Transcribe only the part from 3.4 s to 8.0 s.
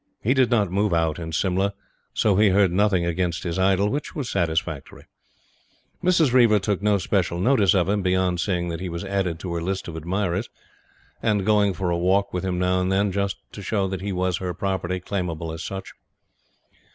his idol: which was satisfactory. Mrs. Reiver took no special notice of